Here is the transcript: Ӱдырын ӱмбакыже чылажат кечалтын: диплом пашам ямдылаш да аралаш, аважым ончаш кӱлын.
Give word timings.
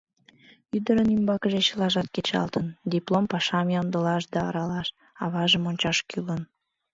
Ӱдырын 0.75 1.09
ӱмбакыже 1.15 1.61
чылажат 1.67 2.07
кечалтын: 2.15 2.65
диплом 2.93 3.25
пашам 3.31 3.67
ямдылаш 3.79 4.23
да 4.33 4.39
аралаш, 4.47 4.87
аважым 5.23 5.63
ончаш 5.69 5.97
кӱлын. 6.09 6.41